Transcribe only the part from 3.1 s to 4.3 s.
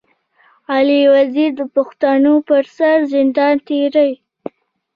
زندان تېروي.